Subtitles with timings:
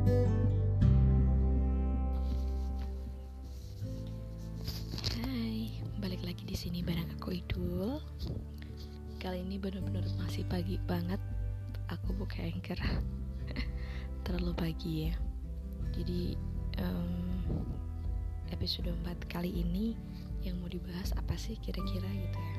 [0.00, 0.16] Hai,
[6.00, 8.00] balik lagi di sini bareng aku Idul.
[9.20, 11.20] Kali ini bener-bener masih pagi banget.
[11.92, 12.80] Aku buka anchor.
[14.24, 15.14] Terlalu pagi ya.
[15.92, 16.32] Jadi
[16.80, 17.44] em,
[18.56, 20.00] episode 4 kali ini
[20.40, 22.56] yang mau dibahas apa sih kira-kira gitu ya.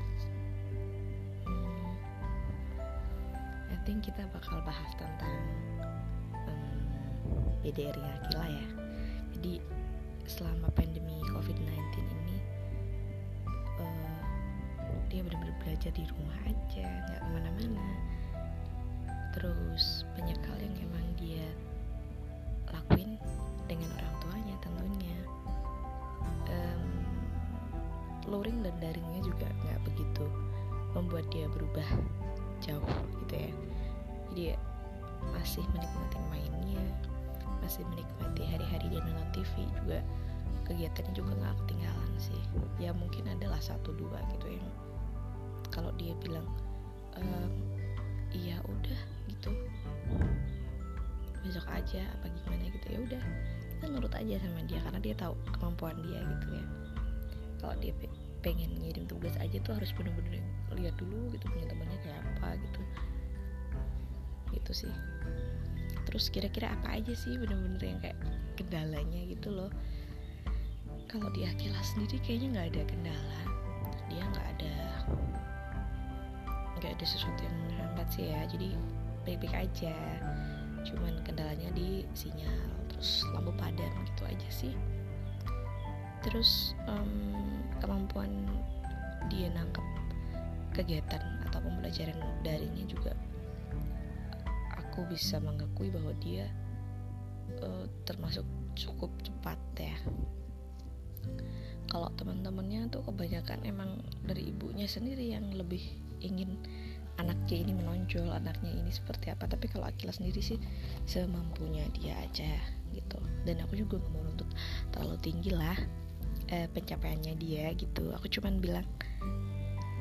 [1.50, 1.90] Hmm,
[3.74, 5.34] I think kita bakal bahas tentang
[7.62, 8.66] PDRI Akila ya.
[9.38, 9.62] Jadi
[10.26, 12.38] selama pandemi COVID-19 ini
[13.78, 14.20] eh,
[15.10, 17.86] dia benar-benar belajar di rumah aja nggak ke mana-mana.
[19.32, 21.46] Terus banyak hal yang emang dia
[22.74, 23.16] lakuin
[23.70, 25.18] dengan orang tuanya tentunya.
[26.52, 26.84] Em,
[28.28, 30.26] luring dan daringnya juga nggak begitu
[30.92, 31.88] membuat dia berubah
[32.60, 32.94] jauh
[33.24, 33.52] gitu ya.
[34.32, 34.44] Jadi
[35.32, 36.18] masih menikmati
[37.72, 40.04] masih menikmati hari-hari dia nonton TV juga.
[40.68, 42.42] Kegiatannya juga nggak ketinggalan sih.
[42.76, 44.68] Ya mungkin adalah satu dua gitu yang
[45.72, 46.44] kalau dia bilang
[47.16, 47.48] ehm,
[48.36, 49.56] iya udah gitu.
[51.40, 52.68] Besok aja apa gimana?
[52.68, 52.86] gitu.
[52.92, 53.22] Ya udah
[53.72, 56.64] kita nurut aja sama dia karena dia tahu kemampuan dia gitu ya.
[57.56, 60.44] Kalau dia pe- pengen ngirim tugas aja tuh harus bener-bener
[60.76, 62.80] lihat dulu gitu punya temannya kayak apa gitu.
[64.60, 64.92] Gitu sih
[66.12, 68.20] terus kira-kira apa aja sih bener-bener yang kayak
[68.52, 69.72] kendalanya gitu loh.
[71.08, 73.40] Kalau di Akila sendiri kayaknya nggak ada kendala.
[74.12, 74.74] Dia nggak ada
[76.76, 78.44] nggak ada sesuatu yang menghambat sih ya.
[78.44, 78.76] Jadi
[79.24, 79.96] baik-baik aja.
[80.84, 82.60] Cuman kendalanya di sinyal
[82.92, 84.76] terus lampu padam gitu aja sih.
[86.20, 87.40] Terus em,
[87.80, 88.28] kemampuan
[89.32, 89.86] dia nangkep
[90.76, 93.16] kegiatan atau pembelajaran darinya juga
[94.92, 96.52] aku bisa mengakui bahwa dia
[97.64, 98.44] eh, termasuk
[98.76, 99.96] cukup cepat ya.
[101.88, 105.80] Kalau teman-temannya tuh kebanyakan emang dari ibunya sendiri yang lebih
[106.20, 106.60] ingin
[107.16, 109.48] anaknya ini menonjol anaknya ini seperti apa.
[109.48, 110.60] Tapi kalau Akila sendiri sih
[111.08, 112.52] semampunya dia aja
[112.92, 113.16] gitu.
[113.48, 114.48] Dan aku juga nggak mau nuntut
[114.92, 115.76] terlalu tinggi lah
[116.52, 118.12] eh, pencapaiannya dia gitu.
[118.12, 118.84] Aku cuman bilang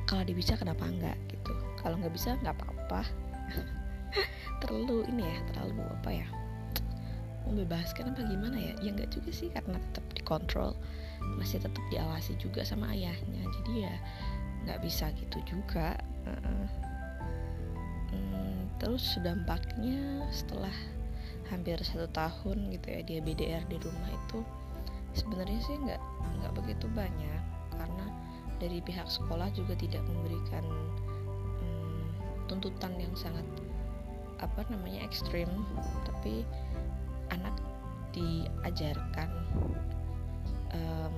[0.03, 1.15] kalau dia bisa kenapa enggak?
[1.31, 1.55] gitu.
[1.79, 3.07] Kalau nggak bisa nggak apa-apa
[4.61, 6.27] terlalu ini ya terlalu apa ya
[7.51, 8.73] membebaskan apa gimana ya?
[8.79, 10.71] Ya nggak juga sih karena tetap dikontrol
[11.37, 13.43] masih tetap diawasi juga sama ayahnya.
[13.43, 13.95] Jadi ya
[14.65, 15.97] nggak bisa gitu juga.
[18.11, 20.73] Hmm, terus dampaknya setelah
[21.51, 24.39] hampir satu tahun gitu ya dia BDR di rumah itu
[25.11, 26.01] sebenarnya sih nggak
[26.39, 27.41] nggak begitu banyak.
[27.75, 28.05] Karena
[28.61, 30.63] dari pihak sekolah juga tidak memberikan
[31.59, 32.05] hmm,
[32.45, 33.43] tuntutan yang sangat
[34.41, 35.47] apa namanya ekstrim
[36.05, 36.43] tapi
[37.31, 37.55] anak
[38.11, 39.29] diajarkan
[40.75, 41.15] em,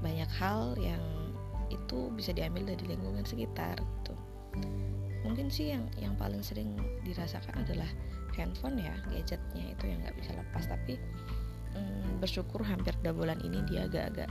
[0.00, 1.02] banyak hal yang
[1.68, 4.14] itu bisa diambil dari lingkungan sekitar gitu.
[5.24, 7.88] Mungkin sih yang yang paling sering dirasakan adalah
[8.36, 11.00] handphone ya gadgetnya itu yang nggak bisa lepas tapi
[11.74, 14.30] mm, bersyukur hampir dua bulan ini dia agak-agak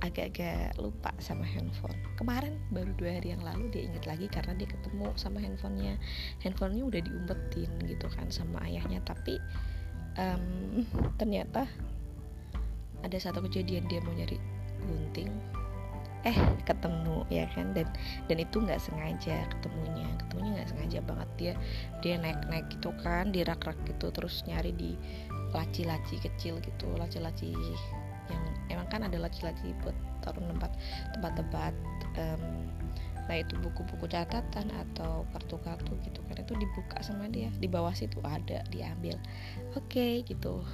[0.00, 1.96] agak-agak lupa sama handphone.
[2.16, 6.00] Kemarin baru dua hari yang lalu dia inget lagi karena dia ketemu sama handphonenya.
[6.40, 9.04] Handphonenya udah diumpetin gitu kan sama ayahnya.
[9.04, 9.36] Tapi
[10.16, 10.84] em,
[11.20, 11.68] ternyata
[13.00, 14.40] ada satu kejadian dia mau nyari
[14.88, 15.28] gunting.
[16.24, 16.36] Eh
[16.68, 17.72] ketemu ya kan?
[17.76, 17.88] Dan
[18.28, 20.08] dan itu nggak sengaja ketemunya.
[20.24, 21.28] Ketemunya nggak sengaja banget.
[21.36, 21.52] Dia
[22.00, 24.96] dia naik naik gitu kan di rak rak gitu terus nyari di
[25.52, 27.52] laci-laci kecil gitu laci-laci
[28.30, 30.72] yang emang kan ada laci-laci buat taruh tempat
[31.16, 31.74] tempat-tempat
[32.16, 32.42] em,
[33.26, 38.18] nah itu buku-buku catatan atau kartu-kartu gitu kan itu dibuka sama dia di bawah situ
[38.26, 39.18] ada diambil.
[39.78, 40.66] Oke gitu.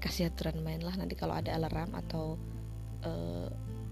[0.00, 2.36] Kasih aturan main lah nanti kalau ada alarm atau
[3.04, 3.48] eh,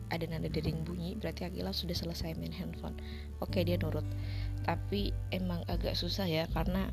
[0.09, 2.97] ada nada dering bunyi berarti Akila sudah selesai main handphone.
[3.41, 4.05] Oke dia nurut.
[4.65, 6.93] Tapi emang agak susah ya karena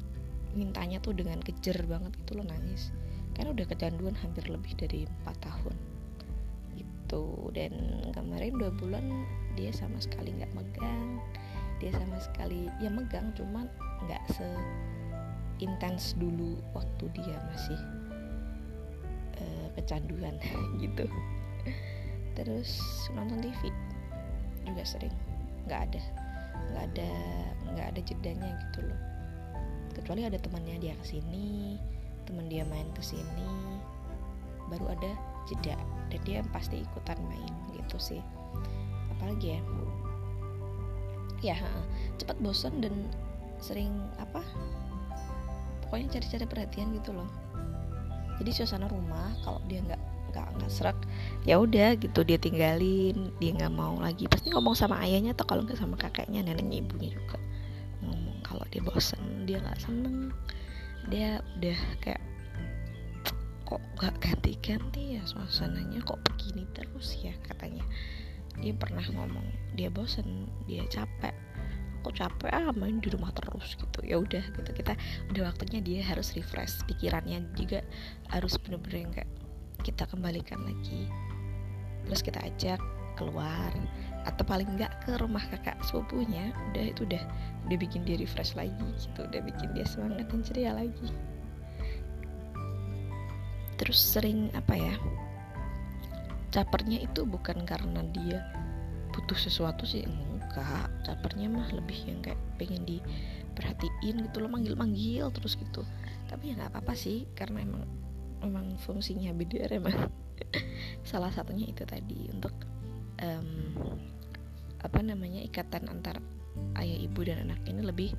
[0.55, 2.95] mintanya tuh dengan kejer banget gitu loh nangis
[3.35, 5.75] kan udah kecanduan hampir lebih dari empat tahun.
[6.79, 7.23] Gitu.
[7.51, 7.73] Dan
[8.15, 9.05] kemarin dua bulan
[9.59, 11.19] dia sama sekali nggak megang.
[11.83, 13.67] Dia sama sekali ya megang cuman
[14.07, 14.47] nggak se
[15.59, 17.79] intens dulu waktu dia masih
[19.43, 20.39] eh, kecanduan
[20.83, 21.05] gitu.
[22.35, 22.79] Terus
[23.11, 23.71] nonton TV
[24.63, 25.15] juga sering.
[25.67, 26.03] Nggak ada
[26.65, 27.11] nggak ada
[27.75, 28.99] nggak ada jedanya gitu loh.
[29.95, 31.79] Kecuali ada temannya dia ke sini
[32.25, 33.49] teman dia main ke sini
[34.69, 35.11] baru ada
[35.45, 35.77] jeda.
[36.09, 38.21] Dan dia pasti ikutan main gitu sih.
[39.17, 39.61] Apalagi ya?
[41.43, 41.57] Ya
[42.17, 42.93] cepat bosan dan
[43.61, 44.41] sering apa?
[45.85, 47.29] Pokoknya cari-cari perhatian gitu loh.
[48.41, 50.01] Jadi suasana rumah kalau dia nggak
[50.35, 50.99] nggak nggak serak
[51.47, 54.27] ya udah gitu dia tinggalin dia nggak mau lagi.
[54.27, 57.37] Pasti ngomong sama ayahnya atau kalau nggak sama kakeknya neneknya ibunya juga.
[58.03, 60.33] Ngomong kalau dia bosen dia nggak seneng
[61.09, 62.23] dia udah kayak
[63.65, 66.01] kok nggak ganti-ganti ya suasananya?
[66.05, 67.33] Kok begini terus ya?
[67.41, 67.83] Katanya.
[68.55, 71.35] Dia pernah ngomong dia bosen dia capek.
[72.01, 73.99] Aku capek ah main di rumah terus gitu.
[74.05, 74.69] Ya udah gitu.
[74.71, 74.93] Kita
[75.33, 77.81] udah waktunya dia harus refresh pikirannya juga.
[78.29, 79.29] Harus bener-bener kayak
[79.81, 81.09] kita kembalikan lagi.
[82.05, 82.79] Terus kita ajak
[83.15, 83.71] keluar
[84.25, 87.23] atau paling enggak ke rumah kakak sepupunya udah itu udah
[87.69, 91.09] udah bikin dia refresh lagi gitu udah bikin dia semangat dan ceria lagi.
[93.75, 94.95] Terus sering apa ya
[96.49, 98.39] capernya itu bukan karena dia
[99.13, 100.89] butuh sesuatu sih enggak.
[101.05, 105.85] Capernya mah lebih yang kayak pengen diperhatiin gitu loh manggil-manggil terus gitu.
[106.25, 107.85] Tapi ya nggak apa-apa sih karena emang
[108.41, 110.09] emang fungsinya BDR emang.
[111.05, 112.74] Salah satunya itu tadi untuk
[113.21, 113.49] um,
[114.83, 116.21] apa namanya ikatan antar
[116.79, 118.09] ayah ibu dan anak ini lebih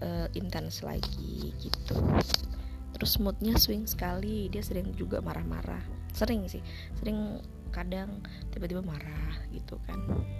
[0.00, 1.98] uh, intens lagi gitu.
[2.94, 5.82] Terus moodnya swing sekali dia sering juga marah-marah.
[6.14, 6.62] Sering sih
[7.00, 7.40] sering
[7.72, 8.20] kadang
[8.52, 9.98] tiba-tiba marah gitu kan.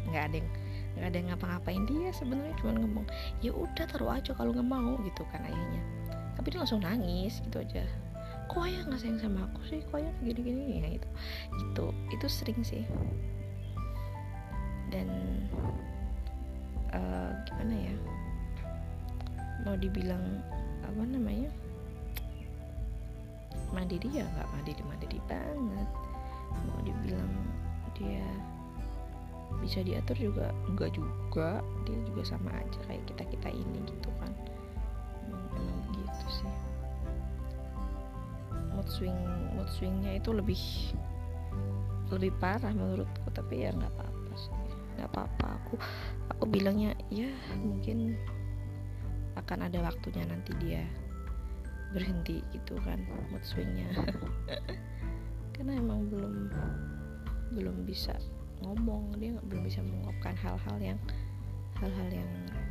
[0.08, 0.50] Nggak ada yang
[0.92, 3.06] nggak ada yang ngapa-ngapain dia sebenarnya cuma ngomong
[3.40, 5.82] ya udah taruh aja kalau nggak mau gitu kan ayahnya.
[6.38, 7.82] Tapi dia langsung nangis gitu aja.
[8.52, 9.80] Kok ayah nggak sayang sama aku sih?
[9.88, 10.84] Kok ayah gini-gini?
[10.84, 11.08] Ya itu
[11.56, 12.84] itu itu sering sih
[14.92, 15.08] dan
[16.92, 17.94] uh, gimana ya?
[19.64, 20.20] Mau dibilang
[20.84, 21.48] apa namanya?
[23.72, 25.88] Mandiri ya nggak mandiri mandiri banget.
[26.68, 27.32] Mau dibilang
[27.96, 28.24] dia
[29.64, 31.64] bisa diatur juga enggak juga.
[31.88, 34.32] Dia juga sama aja kayak kita kita ini gitu kan.
[35.24, 36.52] Emang, emang begitu sih.
[38.76, 39.20] Mood swing
[39.56, 40.60] mood swingnya itu lebih
[42.12, 44.52] lebih parah menurutku tapi ya nggak apa-apa sih
[44.98, 45.74] nggak apa-apa aku
[46.30, 47.28] aku bilangnya ya
[47.58, 48.16] mungkin
[49.36, 50.84] akan ada waktunya nanti dia
[51.92, 53.88] berhenti gitu kan mood swingnya.
[55.54, 56.48] Karena emang belum
[57.52, 58.16] belum bisa
[58.64, 60.98] ngomong dia nggak belum bisa mengungkapkan hal-hal yang
[61.76, 62.30] hal-hal yang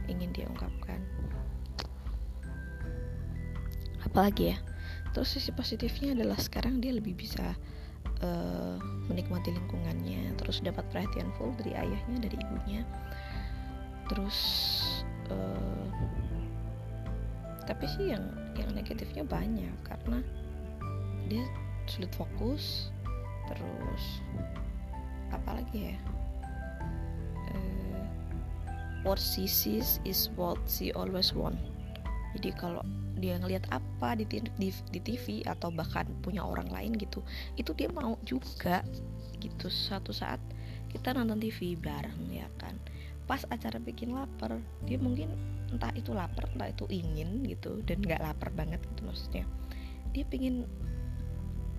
[0.09, 0.99] ingin dia ungkapkan.
[4.01, 4.57] Apalagi ya
[5.13, 7.53] terus sisi positifnya adalah sekarang dia lebih bisa
[8.21, 8.77] uh,
[9.09, 12.81] menikmati lingkungannya terus dapat perhatian full dari ayahnya dari ibunya.
[14.09, 14.37] Terus
[15.29, 15.87] uh,
[17.69, 18.25] tapi sih yang
[18.57, 20.19] yang negatifnya banyak karena
[21.31, 21.45] dia
[21.87, 22.91] sulit fokus
[23.47, 24.03] terus
[25.31, 25.97] apalagi ya
[27.51, 28.03] uh,
[29.07, 31.57] what she sees is what she always want.
[32.35, 32.83] Jadi kalau
[33.21, 37.21] dia ngelihat apa di, di, di TV atau bahkan punya orang lain gitu
[37.55, 38.81] itu dia mau juga
[39.41, 39.67] gitu.
[39.67, 40.39] Suatu saat
[40.93, 42.77] kita nonton TV bareng ya kan.
[43.25, 45.33] Pas acara bikin lapar dia mungkin
[45.73, 49.45] entah itu lapar entah itu ingin gitu dan nggak lapar banget gitu maksudnya.
[50.13, 50.67] Dia pingin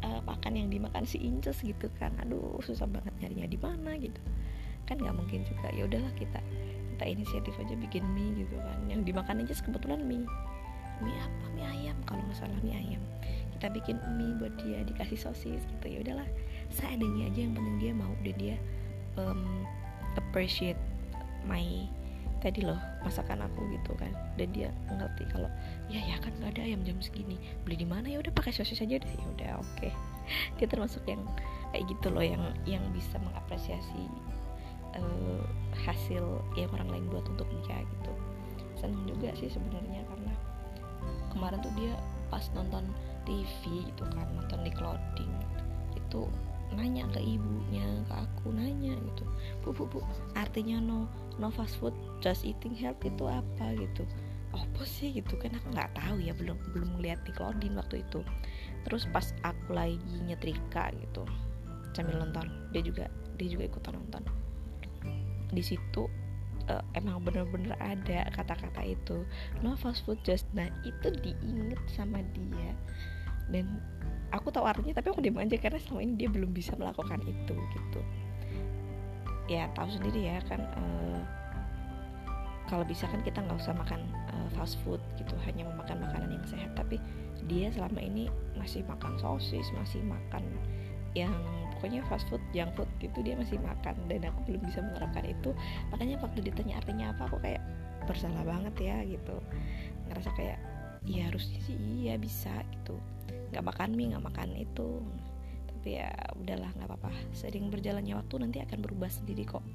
[0.03, 2.13] uh, makan yang dimakan si inces gitu kan.
[2.25, 4.21] Aduh susah banget nyarinya di mana gitu.
[4.91, 5.71] Kan nggak mungkin juga.
[5.71, 6.41] Ya udahlah kita
[6.97, 8.79] kita inisiatif aja bikin mie gitu kan.
[8.89, 10.27] Yang dimakan inces kebetulan mie
[11.03, 11.45] mie apa?
[11.53, 13.03] Mie ayam kalau nggak salah mie ayam.
[13.59, 15.87] Kita bikin mie buat dia dikasih sosis gitu.
[15.87, 16.29] Ya udahlah
[16.73, 18.57] seadanya aja yang penting dia mau dan dia
[19.21, 19.67] um,
[20.17, 20.79] appreciate
[21.45, 21.87] my
[22.43, 24.11] tadi loh masakan aku gitu kan.
[24.35, 25.51] Dan dia ngerti kalau
[25.87, 27.39] ya ya kan nggak ada ayam jam segini.
[27.63, 28.11] Beli di mana?
[28.11, 29.13] Ya udah pakai sosis aja deh.
[29.15, 29.79] Ya udah oke.
[29.79, 29.93] Okay.
[30.59, 31.23] dia termasuk yang
[31.71, 34.03] kayak gitu loh yang yang bisa mengapresiasi
[34.99, 35.43] uh,
[35.87, 36.25] hasil
[36.59, 38.13] yang orang lain buat untuk dia gitu.
[38.77, 40.22] Seneng juga sih sebenarnya karena
[41.33, 41.97] kemarin tuh dia
[42.29, 42.85] pas nonton
[43.25, 45.33] TV gitu kan nonton di clouding
[45.97, 46.29] itu
[46.73, 49.25] nanya ke ibunya ke aku nanya gitu
[49.61, 50.01] bu bu bu
[50.33, 51.05] artinya no
[51.37, 51.93] no fast food
[52.25, 53.77] just eating health itu apa?
[53.77, 54.05] gitu
[54.53, 55.17] apa sih?
[55.17, 58.21] gitu kan aku nggak tahu ya belum belum ngeliat di Claudine waktu itu.
[58.85, 59.97] Terus pas aku lagi
[60.29, 61.25] nyetrika gitu
[61.97, 63.09] sambil nonton dia juga
[63.41, 64.23] dia juga ikutan nonton.
[65.53, 66.05] Di situ
[66.69, 69.25] uh, emang bener-bener ada kata-kata itu.
[69.65, 72.73] No fast food just nah itu diinget sama dia.
[73.51, 73.81] Dan
[74.31, 77.55] aku tahu artinya tapi aku diam aja karena selama ini dia belum bisa melakukan itu
[77.55, 78.01] gitu.
[79.51, 81.21] Ya tahu sendiri ya kan uh,
[82.71, 84.01] kalau bisa kan kita nggak usah makan
[84.33, 85.35] uh, fast food gitu.
[85.45, 86.73] Hanya memakan makanan yang sehat.
[86.79, 87.03] Tapi
[87.51, 90.47] dia selama ini masih makan sosis masih makan
[91.13, 91.33] yang
[91.83, 93.99] pokoknya fast food junk food gitu dia masih makan.
[94.07, 95.51] Dan aku belum bisa menerapkan itu.
[95.91, 97.63] Makanya waktu ditanya artinya apa aku kayak
[98.07, 99.37] bersalah banget ya gitu.
[100.07, 100.59] Ngerasa kayak
[101.03, 102.95] ya harusnya sih iya bisa gitu.
[103.51, 105.03] Nggak makan mie nggak makan itu.
[105.67, 107.11] Tapi ya udahlah nggak apa-apa.
[107.35, 109.67] Sering berjalannya waktu nanti akan berubah sendiri kok.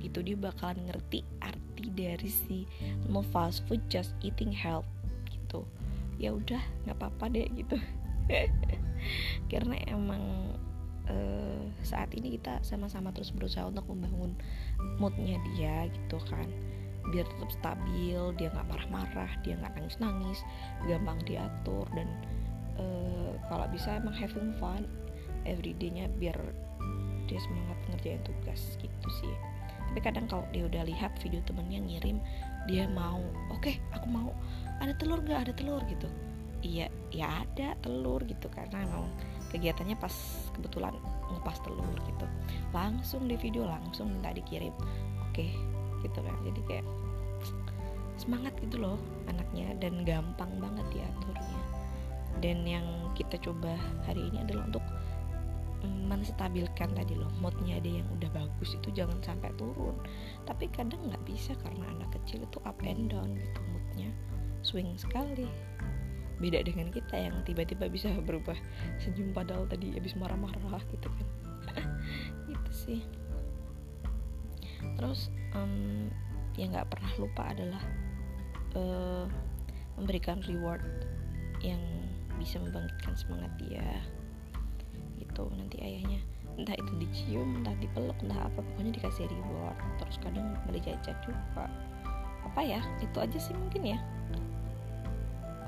[0.00, 2.64] Gitu dia bakalan ngerti arti dari si
[3.12, 4.88] no fast food just eating health
[5.28, 5.68] gitu.
[6.16, 7.76] Ya udah nggak apa-apa deh gitu.
[9.52, 10.56] Karena emang
[11.10, 14.38] uh, saat ini kita sama-sama terus berusaha untuk membangun
[15.02, 16.46] moodnya dia gitu kan.
[17.10, 20.40] Biar tetap stabil dia nggak marah-marah dia nggak nangis-nangis
[20.86, 22.08] gampang diatur dan
[22.78, 24.86] uh, kalau bisa emang having fun
[25.48, 26.36] everydaynya biar
[27.26, 29.34] dia semangat ngerjain tugas gitu sih.
[29.90, 32.22] Tapi kadang kalau dia udah lihat video temennya ngirim
[32.70, 33.18] dia mau
[33.50, 34.30] oke okay, aku mau
[34.78, 36.06] ada telur gak ada telur gitu.
[36.60, 38.46] Iya ya ada telur gitu.
[38.52, 39.10] Karena emang
[39.50, 40.14] kegiatannya pas
[40.54, 40.94] kebetulan
[41.34, 42.26] ngepas telur gitu.
[42.70, 44.72] Langsung di video langsung minta dikirim.
[45.26, 45.50] Oke okay,
[46.06, 46.36] gitu kan.
[46.46, 46.86] Jadi kayak
[48.20, 51.60] semangat gitu loh anaknya dan gampang banget diaturnya.
[52.40, 52.86] Dan yang
[53.18, 53.74] kita coba
[54.06, 54.84] hari ini adalah untuk
[55.80, 59.96] menstabilkan tadi loh moodnya ada yang udah bagus itu jangan sampai turun.
[60.44, 64.10] Tapi kadang nggak bisa karena anak kecil itu up and down gitu moodnya.
[64.60, 65.48] Swing sekali
[66.40, 68.56] beda dengan kita yang tiba-tiba bisa berubah
[68.96, 71.26] senyum padahal tadi habis marah-marah gitu kan.
[72.50, 73.00] Gitu sih.
[74.96, 76.08] Terus um,
[76.56, 77.82] yang nggak pernah lupa adalah
[78.74, 79.28] uh,
[80.00, 80.82] memberikan reward
[81.60, 81.80] yang
[82.40, 84.00] bisa membangkitkan semangat dia.
[85.20, 86.24] Gitu nanti ayahnya
[86.58, 89.76] entah itu dicium entah dipeluk entah apa pokoknya dikasih reward.
[90.00, 91.68] Terus kadang beli jajan juga.
[92.48, 93.98] Apa ya itu aja sih mungkin ya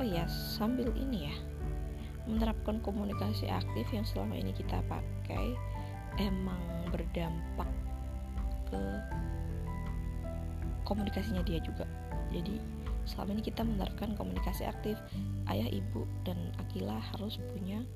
[0.03, 1.37] oh ya sambil ini ya
[2.27, 5.55] menerapkan komunikasi aktif yang selama ini kita pakai
[6.19, 6.59] emang
[6.91, 7.71] berdampak
[8.67, 8.83] ke
[10.83, 11.87] komunikasinya dia juga.
[12.35, 12.59] Jadi
[13.07, 14.99] selama ini kita menerapkan komunikasi aktif
[15.47, 17.87] ayah ibu dan Akila harus punya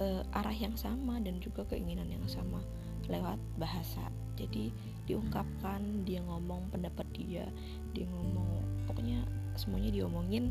[0.00, 2.64] uh, arah yang sama dan juga keinginan yang sama
[3.12, 4.08] lewat bahasa.
[4.40, 4.72] Jadi
[5.04, 7.44] diungkapkan dia ngomong pendapat dia
[7.92, 9.28] dia ngomong pokoknya
[9.60, 10.48] semuanya diomongin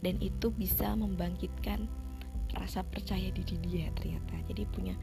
[0.00, 1.84] dan itu bisa membangkitkan
[2.56, 4.34] rasa percaya diri dia ternyata.
[4.50, 4.94] Jadi punya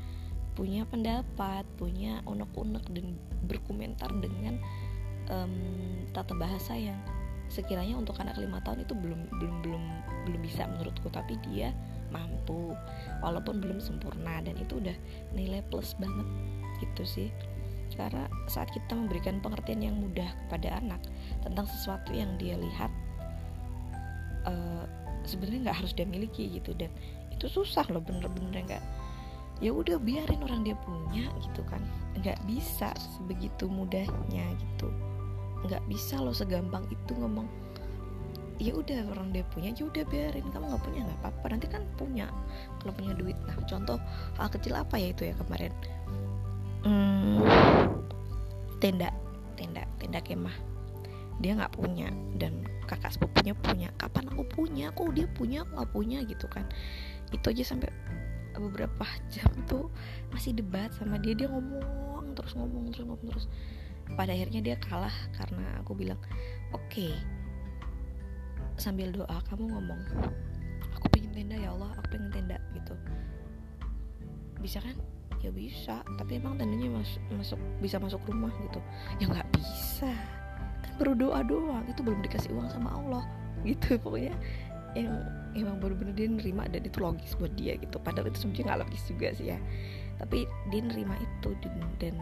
[0.58, 3.14] punya pendapat punya unek-unek dan
[3.46, 4.58] berkomentar dengan
[5.30, 5.54] um,
[6.18, 6.98] tata bahasa yang
[7.48, 9.84] sekiranya untuk anak lima tahun itu belum belum belum
[10.28, 11.14] belum bisa menurutku.
[11.14, 11.72] Tapi dia
[12.10, 12.74] mampu
[13.22, 14.98] walaupun belum sempurna dan itu udah
[15.38, 16.28] nilai plus banget
[16.82, 17.30] gitu sih.
[17.96, 21.02] Karena saat kita memberikan pengertian yang mudah kepada anak
[21.42, 22.92] tentang sesuatu yang dia lihat
[24.48, 24.86] uh,
[25.28, 26.72] sebenarnya nggak harus dia miliki gitu.
[26.74, 26.90] Dan
[27.30, 28.84] itu susah loh bener-bener nggak
[29.58, 31.84] ya udah biarin orang dia punya gitu kan.
[32.18, 34.90] Nggak bisa sebegitu mudahnya gitu.
[35.68, 37.46] Nggak bisa loh segampang itu ngomong
[38.58, 40.46] ya udah orang dia punya ya udah biarin.
[40.50, 41.46] Kamu nggak punya nggak apa-apa.
[41.54, 42.26] Nanti kan punya
[42.82, 43.38] kalau punya duit.
[43.46, 43.98] Nah contoh
[44.38, 45.74] hal kecil apa ya itu ya kemarin?
[46.86, 47.42] Hmm,
[48.80, 49.10] tenda
[49.58, 50.54] tenda tenda kemah.
[51.42, 53.90] Dia nggak punya dan kakak sepupunya punya
[54.58, 56.66] punya kok dia punya aku nggak punya gitu kan.
[57.30, 57.94] Itu aja sampai
[58.58, 59.94] beberapa jam tuh
[60.34, 61.38] masih debat sama dia.
[61.38, 63.46] Dia ngomong terus ngomong terus ngomong terus.
[64.18, 66.18] Pada akhirnya dia kalah karena aku bilang
[66.74, 67.14] oke okay,
[68.80, 70.00] sambil doa kamu ngomong
[70.96, 72.98] aku pengen tenda ya Allah aku pengen tenda gitu.
[74.58, 74.98] Bisa kan?
[75.46, 78.82] Ya bisa tapi emang tendanya mas masuk bisa masuk rumah gitu.
[79.22, 80.10] Ya nggak bisa
[80.82, 83.24] kan baru doa doang itu belum dikasih uang sama Allah
[83.68, 84.36] gitu pokoknya
[84.98, 85.14] yang
[85.54, 87.98] emang baru-bener dia nerima dan itu logis buat dia gitu.
[88.02, 89.58] Padahal itu sebenarnya nggak logis juga sih ya.
[90.18, 92.16] Tapi dia nerima itu dan, dan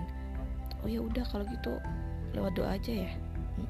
[0.84, 1.80] oh ya udah kalau gitu
[2.36, 3.12] lewat doa aja ya.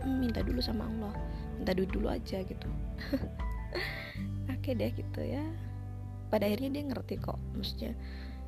[0.06, 1.14] Minta dulu sama Allah.
[1.62, 2.70] Minta duit dulu aja gitu.
[4.54, 5.44] Oke deh gitu ya.
[6.34, 7.94] Pada akhirnya dia ngerti kok maksudnya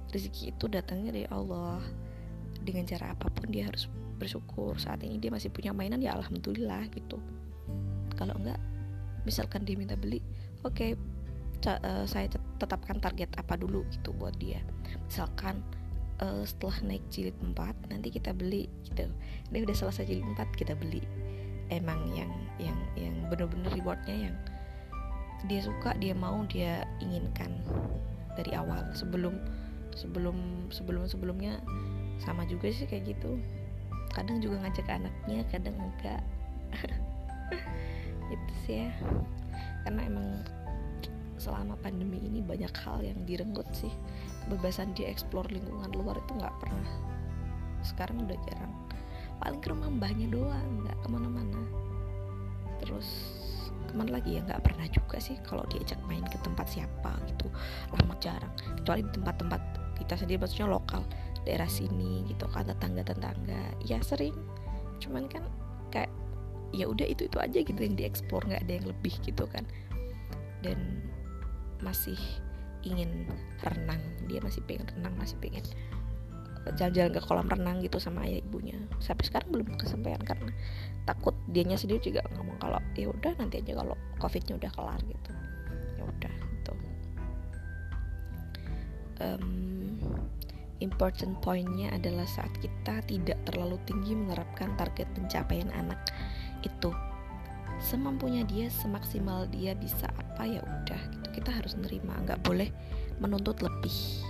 [0.09, 1.81] rezeki itu datangnya dari Allah.
[2.57, 3.85] Dengan cara apa pun dia harus
[4.17, 4.75] bersyukur.
[4.81, 7.21] Saat ini dia masih punya mainan ya alhamdulillah gitu.
[8.17, 8.57] Kalau enggak
[9.27, 10.23] misalkan dia minta beli
[10.63, 10.91] oke okay,
[11.65, 12.29] uh, saya
[12.61, 14.61] tetapkan target apa dulu gitu buat dia.
[15.09, 15.65] Misalkan
[16.21, 19.09] uh, setelah naik jilid 4 nanti kita beli gitu.
[19.49, 21.01] Ini udah selesai jilid 4 kita beli.
[21.73, 22.31] Emang yang
[22.61, 24.35] yang yang bener-bener rewardnya yang
[25.45, 27.51] dia suka dia mau dia inginkan
[28.37, 28.85] dari awal.
[28.93, 29.35] Sebelum
[29.97, 31.57] sebelum sebelum sebelumnya
[32.21, 33.41] sama juga sih kayak gitu.
[34.13, 36.23] Kadang juga ngajak anaknya kadang enggak
[38.31, 38.91] itu sih ya.
[39.87, 40.27] Karena emang
[41.37, 43.93] selama pandemi ini banyak hal yang direnggut sih.
[44.45, 46.91] Kebebasan dia explore lingkungan luar itu nggak pernah.
[47.85, 48.73] Sekarang udah jarang.
[49.37, 51.61] Paling ke rumah mbahnya doang nggak ke mana-mana.
[52.81, 53.07] Terus
[53.87, 54.41] teman lagi ya?
[54.43, 57.47] Nggak pernah juga sih kalau diajak main ke tempat siapa gitu.
[57.93, 58.51] Lama jarang.
[58.81, 59.61] Kecuali di tempat-tempat
[60.01, 61.05] kita sendiri maksudnya lokal.
[61.47, 64.35] Daerah sini gitu kan tetangga tetangga ya sering.
[64.99, 65.45] Cuman kan
[65.93, 66.11] kayak
[66.75, 69.63] ya udah itu itu aja gitu yang dieksplor nggak ada yang lebih gitu kan.
[70.63, 71.05] Dan
[71.79, 72.17] masih
[72.85, 73.27] ingin
[73.61, 75.63] renang dia masih pengen renang masih pengen
[76.75, 78.75] jalan-jalan ke kolam renang gitu sama ayah ibunya.
[78.99, 80.51] Sampai sekarang belum kesampaian karena
[81.07, 85.31] takut dianya sendiri juga ngomong kalau ya udah nanti aja kalau covidnya udah kelar gitu.
[85.95, 86.73] Ya udah gitu.
[89.17, 89.47] Um,
[90.83, 95.97] important pointnya adalah saat kita tidak terlalu tinggi menerapkan target pencapaian anak
[96.63, 96.91] itu.
[97.77, 101.27] Semampunya dia semaksimal dia bisa apa ya udah gitu.
[101.41, 102.73] Kita harus nerima nggak boleh
[103.21, 104.23] menuntut lebih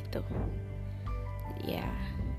[0.00, 0.20] gitu.
[1.64, 1.88] Ya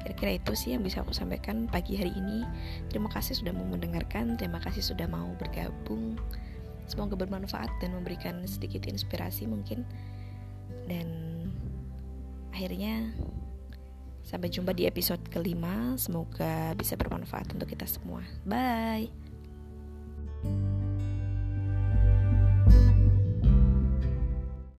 [0.04, 2.46] kira-kira itu sih yang bisa aku sampaikan pagi hari ini.
[2.92, 6.20] Terima kasih sudah mau mendengarkan terima kasih sudah mau bergabung.
[6.86, 9.88] Semoga bermanfaat dan memberikan sedikit inspirasi mungkin.
[10.86, 11.08] Dan
[12.52, 13.16] akhirnya
[14.22, 15.96] sampai jumpa di episode kelima.
[15.96, 18.22] Semoga bisa bermanfaat untuk kita semua.
[18.44, 19.23] Bye